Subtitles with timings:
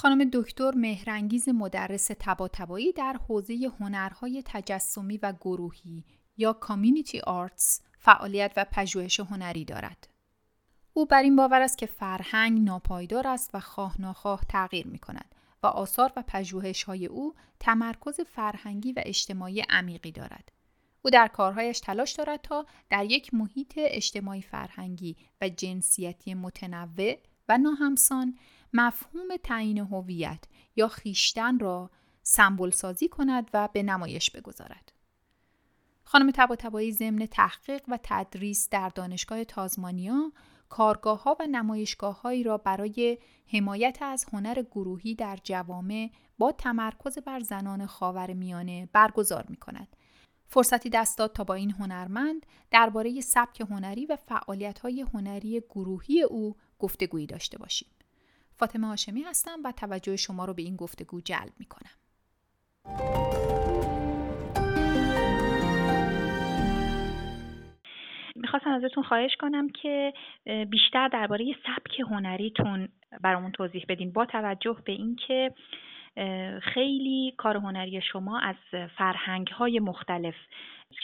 [0.00, 6.04] خانم دکتر مهرنگیز مدرس تباتبایی در حوزه هنرهای تجسمی و گروهی
[6.36, 10.08] یا کامیونیتی آرتس فعالیت و پژوهش هنری دارد.
[10.92, 15.34] او بر این باور است که فرهنگ ناپایدار است و خواه ناخواه تغییر می کند
[15.62, 20.52] و آثار و پژوهش های او تمرکز فرهنگی و اجتماعی عمیقی دارد.
[21.02, 27.16] او در کارهایش تلاش دارد تا در یک محیط اجتماعی فرهنگی و جنسیتی متنوع
[27.48, 28.38] و ناهمسان
[28.72, 30.44] مفهوم تعیین هویت
[30.76, 31.90] یا خیشتن را
[32.22, 34.92] سمبل سازی کند و به نمایش بگذارد.
[36.04, 40.32] خانم تباتبایی ضمن تحقیق و تدریس در دانشگاه تازمانیا
[40.68, 43.18] کارگاه ها و نمایشگاه هایی را برای
[43.52, 49.96] حمایت از هنر گروهی در جوامع با تمرکز بر زنان خاور میانه برگزار می کند.
[50.46, 56.22] فرصتی دست داد تا با این هنرمند درباره سبک هنری و فعالیت های هنری گروهی
[56.22, 57.88] او گفتگویی داشته باشیم.
[58.60, 61.96] فاطمه هاشمی هستم و توجه شما رو به این گفتگو جلب می کنم.
[68.36, 70.12] می‌خواستم ازتون خواهش کنم که
[70.70, 72.88] بیشتر درباره سبک هنریتون
[73.20, 75.54] برامون توضیح بدین با توجه به اینکه
[76.62, 78.56] خیلی کار هنری شما از
[78.98, 80.34] فرهنگ های مختلف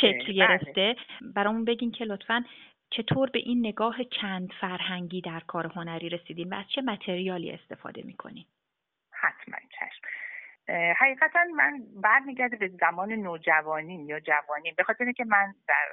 [0.00, 0.34] شکل بله.
[0.34, 0.96] گرفته
[1.34, 2.44] برامون بگین که لطفا
[2.90, 8.02] چطور به این نگاه چند فرهنگی در کار هنری رسیدین و از چه متریالی استفاده
[8.02, 8.46] می‌کنین
[9.10, 9.56] حتما.
[10.68, 15.88] حقیقتا من برمیگرده به زمان نوجوانی یا جوانی به خاطر که من در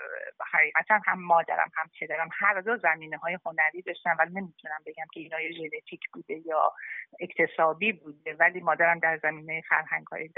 [0.53, 5.19] حقیقتا هم مادرم هم پدرم هر دو زمینه های هنری داشتم ولی نمی‌تونم بگم که
[5.19, 6.73] اینا ژنتیک بوده یا
[7.19, 8.33] اکتسابی بوده.
[8.33, 10.29] ولی مادرم در زمینه فرهنگ های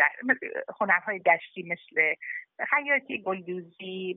[0.79, 2.15] هنرهای دشتی مثل
[2.69, 4.15] خیاطی گلدوزی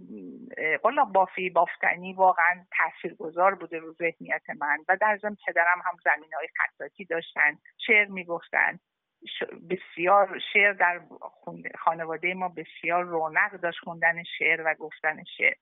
[0.82, 4.78] قلا بافی بافتنی واقعا تاثیرگذار بوده رو ذهنیت من.
[4.88, 8.78] و در ضمن پدرم هم زمینه های خطاطی داشتن شعر می‌گفتن.
[9.70, 11.00] بسیار شعر در
[11.78, 15.54] خانواده ما بسیار رونق داشت خوندن شعر و گفتن شعر.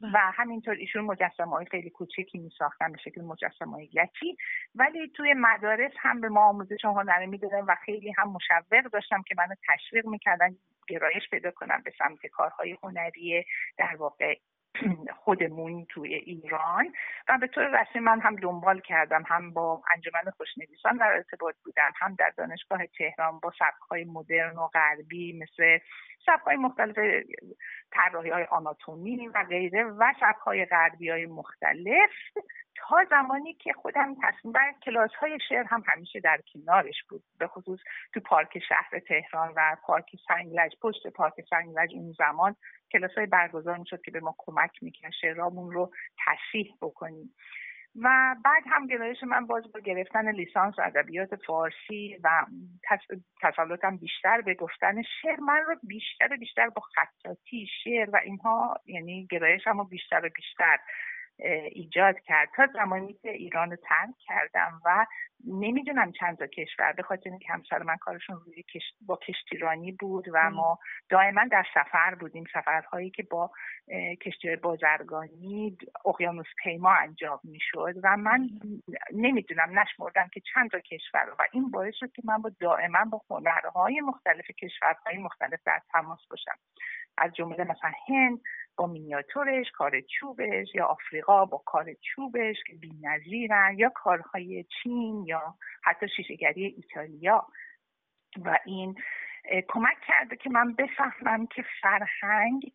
[0.00, 0.12] بله.
[0.14, 4.36] و همینطور ایشون مجسمه های خیلی کوچکی می ساختن به شکل مجسمه های یکی.
[4.74, 9.34] ولی توی مدارس هم به ما آموزش هنری می‌دادن و خیلی هم مشوق داشتم که
[9.38, 10.56] منو تشویق می‌کردن
[10.88, 13.44] گرایش پیدا کنم به سمت کارهای هنری
[13.78, 14.34] در واقع
[15.24, 16.92] خودمون توی ایران
[17.28, 21.92] و به طور رسمی من هم دنبال کردم هم با انجمن خوشنویسان در ارتباط بودم
[21.96, 25.78] هم در دانشگاه تهران با سبکهای مدرن و غربی مثل
[26.26, 27.24] سبکهای مختلف
[27.92, 32.10] طراحی های آناتومی و غیره و سبکهای غربی های مختلف
[32.76, 37.22] تا زمانی که خودم تصمیم بر کلاس های شعر هم همیشه در کنارش بود.
[37.38, 37.78] به خصوص
[38.14, 42.56] تو پارک شهر تهران و پارک سنگلج پشت پارک سنگلج اون زمان
[42.94, 45.90] کلاس های برگزار می‌شد که به ما کمک می‌کرد شعرامون رو
[46.26, 47.34] تصحیح بکنیم.
[48.02, 52.46] و بعد هم گرایش من باز با گرفتن لیسانس ادبیات فارسی و
[53.42, 58.80] تسلطم بیشتر به گفتن شعر من رو بیشتر و بیشتر با خطاطی شعر و اینها
[58.86, 60.78] یعنی گرایشم رو بیشتر و بیشتر
[61.72, 62.48] ایجاد کرد.
[62.56, 65.06] تا زمانی که ایران رو ترک کردم و
[65.46, 68.64] نمی‌دونم چند تا کشور به خاطر اینکه همسر من کارشون روی
[69.06, 70.78] با کشتیرانی بود و ما
[71.08, 72.44] دائما در سفر بودیم.
[72.52, 73.50] سفرهایی که با
[74.22, 78.48] کشتی بازرگانی اقیانوس پیما انجام می‌شد و من
[79.12, 83.20] نمی‌دونم نشمردم که چند تا کشور و این باعث شد که من با دائما با
[83.30, 86.58] هنرهای مختلف کشورهای مختلف در تماس باشم.
[87.18, 88.40] از جمله مثلا هند
[88.76, 95.54] با مینیاتورش کار چوبش یا آفریقا با کار چوبش که نظیرن یا کارهای چین یا
[95.84, 97.46] حتی شیشهگری ایتالیا.
[98.44, 98.94] و این
[99.68, 102.72] کمک کرده که من بفهمم که فرهنگ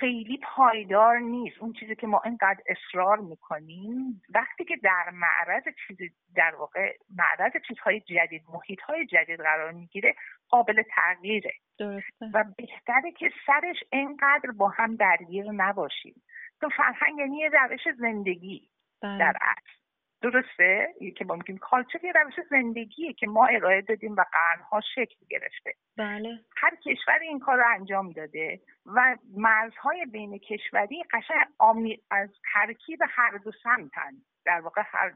[0.00, 6.10] خیلی پایدار نیست اون چیزی که ما اینقدر اصرار می‌کنیم وقتی که در معرض چیزی
[6.36, 10.14] در واقع معرض چیزهای جدید محیط های جدید قرار می‌گیره
[10.48, 12.30] قابل تغییره درسته.
[12.34, 16.22] و بهتره که سرش اینقدر با هم درگیر نباشیم
[16.60, 18.68] تو فرهنگ یعنی یه روش زندگی
[19.02, 19.18] بله.
[19.18, 19.81] در اصل
[20.22, 25.74] درسته؟ که میگیم کالچر یه روش زندگیه که ما ارائه دادیم و قرنها شکل گرفته.
[25.96, 26.38] بله.
[26.56, 32.00] هر کشوری این کار رو انجام داده و مرزهای بین کشوری قشنگ آمی...
[32.10, 34.12] از ترکیب هر دو سمتن.
[34.44, 35.12] در واقع هر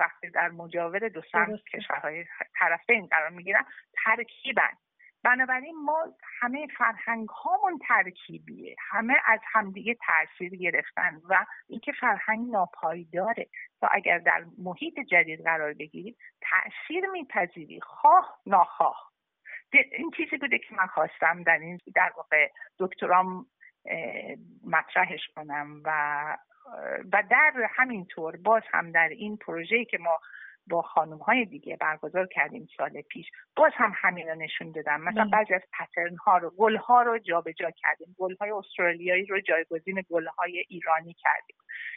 [0.00, 2.24] وقتی در مجاور دو سمت کشورهای
[2.58, 3.64] طرفین قرار می‌گیرن
[4.04, 4.72] ترکیبن.
[5.24, 6.04] بنابراین ما
[6.40, 8.76] همه فرهنگ هامون ترکیبیه.
[8.78, 13.46] همه از همدیگه تاثیر گرفتن و اینکه فرهنگ ناپایداره
[13.82, 17.80] و اگر در محیط جدید قرار بگیریم تاثیر میپذیری.
[17.80, 19.12] خواه ناخواه.
[19.72, 23.46] این چیزی بوده که من خواستم در این در واقع دکترام
[24.66, 25.90] مطرحش کنم و
[27.12, 30.20] و در همین طور باز هم در این پروژه که ما
[30.70, 33.26] با خانم های دیگه برگزار کردیم سال پیش.
[33.56, 35.00] باز هم همین رو نشون دادم.
[35.00, 35.30] مثلا بله.
[35.30, 38.14] بعضی از پترن ها رو گل ها رو جابجا کردیم.
[38.18, 41.56] گل های استرالیایی رو جایگزین گل های ایرانی کردیم.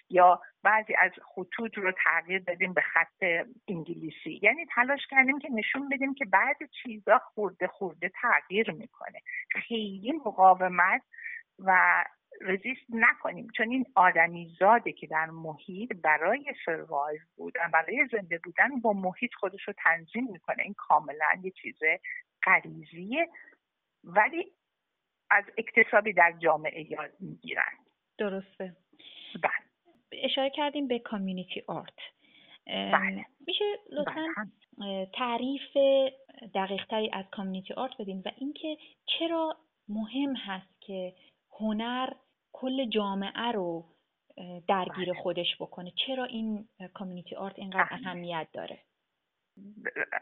[0.10, 3.24] یا بعضی از خطوط رو تغییر دادیم به خط
[3.68, 4.40] انگلیسی.
[4.44, 9.20] یعنی تلاش کردیم که نشون بدیم که بعضی چیزا خورده خورده تغییر می‌کنه.
[9.52, 11.02] خیلی مقاومت
[11.60, 12.04] و
[12.42, 13.48] رزیست نکنیم.
[13.58, 19.34] چون این آدمی زاده که در محیط برای سروایو بودن برای زنده بودن با محیط
[19.34, 20.64] خودش رو تنظیم می‌کنه.
[20.64, 21.80] این کاملا یه چیز
[22.44, 23.30] غریزیه
[24.04, 24.52] ولی
[25.30, 27.74] از اکتسابی در جامعه یاد می‌گیرن.
[28.18, 28.76] درسته.
[29.44, 29.52] بله.
[30.12, 32.00] اشاره کردیم به کامیونیتی آرت
[32.68, 33.26] بله.
[33.48, 34.28] میشه لطفا
[34.78, 35.10] بله.
[35.14, 35.78] تعریف
[36.56, 39.58] دقیق تری از کامیونیتی آرت بدیم و اینکه چرا
[39.90, 41.14] مهم هست که
[41.60, 42.10] هنر
[42.66, 43.86] کل جامعه رو
[44.68, 45.22] درگیر بله.
[45.22, 47.88] خودش بکنه چرا این کامیونیتی آرت اینقدر.
[47.92, 48.80] اهمیت داره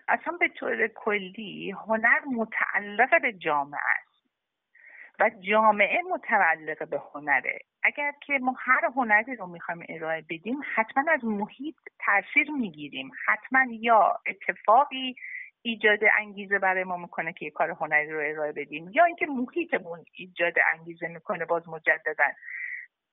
[0.08, 4.24] اصلا به طور کلی هنر متعلق به جامعه است
[5.20, 11.04] و جامعه متعلق به هنره اگر که ما هر هنری رو می‌خوایم ارائه بدیم حتما
[11.12, 11.76] از محیط
[12.06, 15.16] تاثیر می‌گیریم حتما یا اتفاقی
[15.64, 20.06] ایجاد انگیزه برای ما می‌کنه که یه کار هنری رو ارائه بدیم یا اینکه محیطمون
[20.14, 22.26] ایجاد انگیزه می‌کنه باز مجددا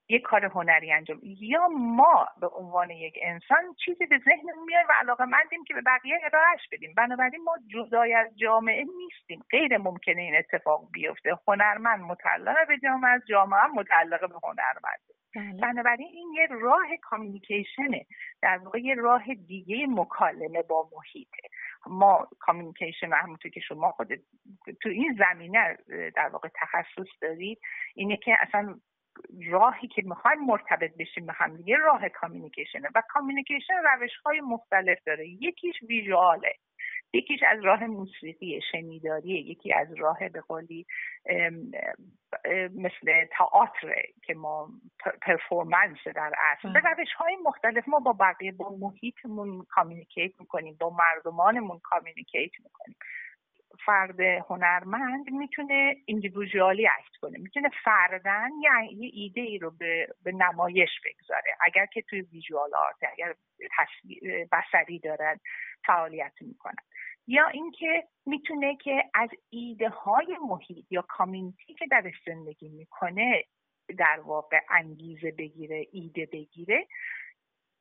[0.08, 1.20] یک کار هنری انجام.
[1.22, 5.82] یا ما به عنوان یک انسان چیزی به ذهن میاد و علاقه مندیم که به
[5.86, 6.94] بقیه ارائهش بدیم.
[6.96, 9.44] بنابراین ما جدای از جامعه نیستیم.
[9.50, 11.30] غیر ممکنه این اتفاق بیفته.
[11.48, 15.19] هنرمند متعلق به جامعه از جامعه متعلق به هنرمند بله.
[15.34, 18.06] بنابراین این یه راه communication ه
[18.42, 21.48] در واقع یه راه دیگه مکالمه با محیطه.
[21.86, 24.08] ما communication همونطور که شما خود
[24.82, 25.76] تو این زمینه
[26.16, 27.60] در واقع تخصص دارید
[27.94, 28.80] اینه که اصلا
[29.50, 34.40] راهی که می‌خوایم مرتبط بشیم به هم دیگه راه communication ه و communication روش های
[34.40, 35.28] مختلف داره.
[35.28, 36.54] یکیش visual ه
[37.12, 40.86] یکیش از راه موسیقی شنیداری یکی از راه به قولی
[42.74, 43.94] مثل تئاتر
[44.24, 44.68] که ما
[45.22, 50.90] performance در اصل به روش های مختلف ما با بقیه با محیطمون communicate می‌کنیم با
[50.90, 52.96] مردمانمون communicate می‌کنیم.
[53.84, 60.32] فرد هنرمند می‌تونه individually act کنه می‌تونه فرداً یا یه ایده ای رو به, به
[60.32, 61.56] نمایش بگذاره.
[61.60, 63.34] اگر که توی visual art اگر
[64.52, 65.40] بسری دارن
[65.86, 66.84] فعالیت می‌کنن.
[67.30, 73.44] یا اینکه می‌تونه که از ایده های محیط یا community ای که درش زندگی می‌کنه
[73.98, 76.86] در واقع انگیزه بگیره ایده بگیره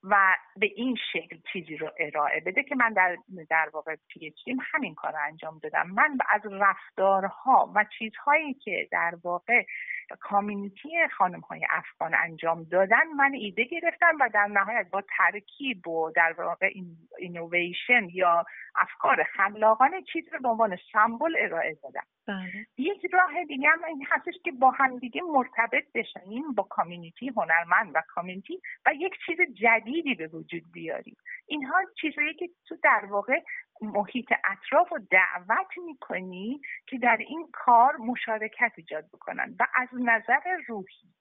[0.04, 3.18] و به این شکل چیزی رو ارائه بده که من در
[3.50, 4.34] در واقع پی
[4.74, 5.88] همین کار رو انجام دادم.
[5.90, 9.66] من از رفتارها و چیزهایی که در واقع
[10.15, 16.11] community خانم های افغان انجام دادن من ایده گرفتم و در نهایت با ترکیب و
[16.15, 16.69] در واقع
[17.17, 18.45] اینویشن یا
[18.75, 22.67] افکار خلاقانه چیز رو به عنوان سمبل ارائه دادم بله.
[22.77, 27.91] یک راه دیگه هم این هستش که با هم دیگه مرتبط بشیم با community هنرمند
[27.95, 31.17] و community و یک چیز جدیدی به وجود بیاریم
[31.47, 33.39] اینها چیزهایی که تو در واقع
[33.81, 40.57] محیط اطراف رو دعوت می‌کنی که در این کار مشارکت ایجاد بکنن و از نظر
[40.67, 41.13] روحی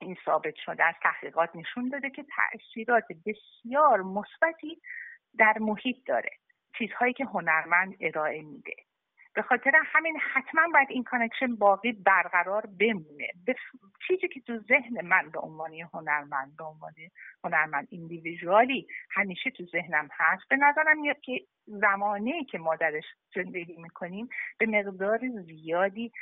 [0.00, 4.80] این ثابت شده از تحقیقات نشون داده که تاثیرات بسیار مثبتی
[5.38, 6.30] در محیط داره.
[6.78, 8.85] چیزهایی که هنرمند ارائه میده.
[9.36, 13.28] به خاطر همین حتما باید این connection باقی برقرار بمونه.
[14.08, 16.94] چیزی که تو ذهن من به عنوان هنرمند به عنوان
[17.44, 23.76] هنرمند ایندیویژوالی همیشه تو ذهنم هست به نظرم میاد که زمانی که ما درش زندگی
[23.76, 24.28] می‌کنیم
[24.58, 26.12] به مقدار زیادی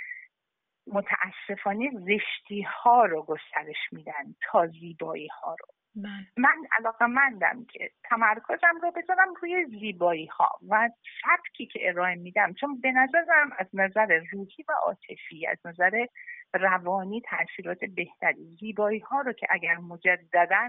[0.87, 5.84] متاسفانه زشتی ها رو گسترش میدن تا زیبایی ها رو.
[5.97, 6.27] بله.
[6.37, 10.91] من علاقه مندم که تمرکزم رو بذارم روی زیبایی ها و
[11.23, 16.07] سبکی که ارائه میدم چون به نظرم از نظر روحی و عاطفی از نظر
[16.55, 20.69] روانی تاثیرات بهتری زیبایی ها رو که اگر مجددا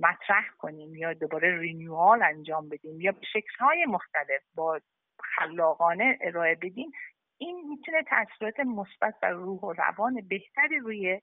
[0.00, 4.80] مطرح کنیم یا دوباره رینیوال انجام بدیم یا به شکل های مختلف با
[5.18, 6.90] خلاقانه ارائه بدیم
[7.38, 11.20] این می‌تونه تاثیرات مثبت و روح و روان بهتری روی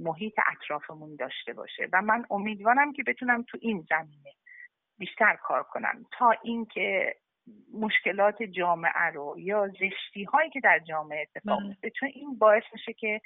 [0.00, 4.32] محیط اطرافمون داشته باشه و من امیدوارم که بتونم تو این زمینه
[4.98, 7.16] بیشتر کار کنم تا اینکه
[7.72, 11.68] مشکلات جامعه رو یا زشتی هایی که در جامعه اتفاق بله.
[11.68, 13.20] میفته چون این باعث میشه که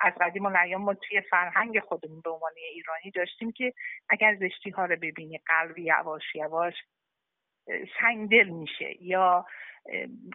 [0.00, 3.72] از قدیم الایام ما توی فرهنگ خودمون به عنوان ایرانی داشتیم که
[4.08, 6.74] اگر زشتی ها رو ببینی قلب یواش یواش
[8.00, 9.46] سنگدل میشه یا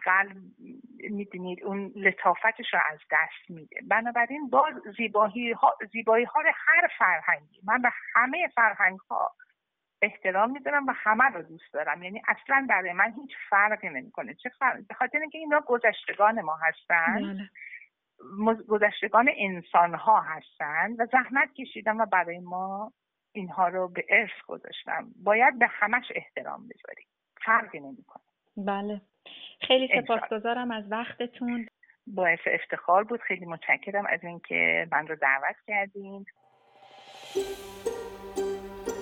[0.04, 0.36] قلب
[1.10, 3.80] می‌دونید اون لطافتش رو از دست میده.
[3.88, 9.34] بنابراین باز زیبایی ها, زیبایی ها هر فرهنگی من به همه فرهنگ ها
[10.02, 12.02] احترام می‌ذارم و همه رو دوست دارم.
[12.02, 14.34] یعنی اصلا برای من هیچ فرقی نمی‌کنه.
[14.34, 17.14] چه فرق به خاطر اینکه اینا گذشتگان ما هستن.
[17.14, 17.50] بله.
[18.68, 22.92] گذشتگان انسان ها هستن و زحمت کشیدم و برای ما
[23.32, 27.06] اینها رو به ارث گذاشتم باید به همش احترام بذاریم.
[27.44, 28.22] فرقی نمی‌کنه.
[28.56, 29.00] بله.
[29.60, 31.68] خیلی سپاسگزارم از وقتتون
[32.06, 36.26] باعث افتخار بود خیلی متشکرم از اینکه من رو دعوت کردین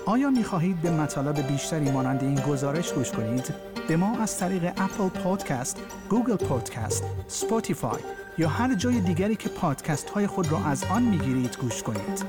[0.06, 3.54] آیا می خواهید به مطالب بیشتری مانند این گزارش گوش کنید؟
[3.88, 8.00] به ما از طریق Apple Podcast، Google Podcast، Spotify
[8.38, 12.24] یا هر جای دیگری که پادکست های خود را از آن می گیرید گوش کنید.